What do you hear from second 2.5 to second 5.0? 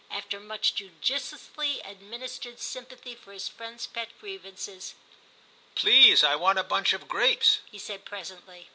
sympathy for his friend's pet grievances,'